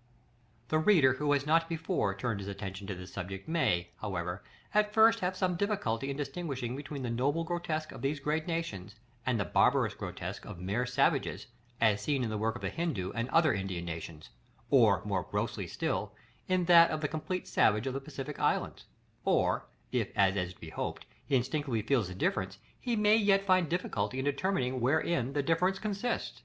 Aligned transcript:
§LXX. 0.64 0.68
The 0.68 0.78
reader 0.78 1.12
who 1.12 1.30
has 1.32 1.44
not 1.46 1.68
before 1.68 2.14
turned 2.16 2.40
his 2.40 2.48
attention 2.48 2.86
to 2.86 2.94
this 2.94 3.12
subject 3.12 3.46
may, 3.46 3.90
however, 3.98 4.42
at 4.72 4.94
first 4.94 5.20
have 5.20 5.36
some 5.36 5.56
difficulty 5.56 6.10
in 6.10 6.16
distinguishing 6.16 6.74
between 6.74 7.02
the 7.02 7.10
noble 7.10 7.44
grotesque 7.44 7.92
of 7.92 8.00
these 8.00 8.18
great 8.18 8.46
nations, 8.46 8.94
and 9.26 9.38
the 9.38 9.44
barbarous 9.44 9.92
grotesque 9.92 10.46
of 10.46 10.58
mere 10.58 10.86
savages, 10.86 11.48
as 11.82 12.00
seen 12.00 12.24
in 12.24 12.30
the 12.30 12.38
work 12.38 12.56
of 12.56 12.62
the 12.62 12.70
Hindoo 12.70 13.12
and 13.14 13.28
other 13.28 13.52
Indian 13.52 13.84
nations; 13.84 14.30
or, 14.70 15.04
more 15.04 15.24
grossly 15.30 15.66
still, 15.66 16.14
in 16.48 16.64
that 16.64 16.90
of 16.90 17.02
the 17.02 17.06
complete 17.06 17.46
savage 17.46 17.86
of 17.86 17.92
the 17.92 18.00
Pacific 18.00 18.38
islands; 18.40 18.86
or 19.26 19.66
if, 19.92 20.08
as 20.16 20.34
is 20.34 20.54
to 20.54 20.60
be 20.60 20.70
hoped, 20.70 21.04
he 21.26 21.36
instinctively 21.36 21.82
feels 21.82 22.08
the 22.08 22.14
difference, 22.14 22.56
he 22.80 22.96
may 22.96 23.16
yet 23.16 23.44
find 23.44 23.68
difficulty 23.68 24.18
in 24.18 24.24
determining 24.24 24.80
wherein 24.80 25.34
that 25.34 25.44
difference 25.44 25.78
consists. 25.78 26.40